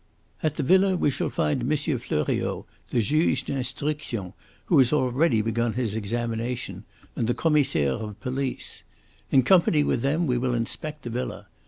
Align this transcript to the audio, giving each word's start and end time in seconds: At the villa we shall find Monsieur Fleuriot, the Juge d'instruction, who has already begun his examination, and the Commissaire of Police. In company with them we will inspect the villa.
At 0.41 0.55
the 0.55 0.63
villa 0.63 0.95
we 0.97 1.11
shall 1.11 1.29
find 1.29 1.63
Monsieur 1.63 1.99
Fleuriot, 1.99 2.65
the 2.89 3.01
Juge 3.01 3.43
d'instruction, 3.43 4.33
who 4.65 4.79
has 4.79 4.91
already 4.91 5.43
begun 5.43 5.73
his 5.73 5.95
examination, 5.95 6.85
and 7.15 7.27
the 7.27 7.35
Commissaire 7.35 7.91
of 7.93 8.19
Police. 8.19 8.81
In 9.29 9.43
company 9.43 9.83
with 9.83 10.01
them 10.01 10.25
we 10.25 10.39
will 10.39 10.55
inspect 10.55 11.03
the 11.03 11.11
villa. 11.11 11.49